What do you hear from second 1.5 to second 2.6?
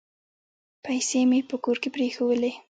کور کې پرېښولې.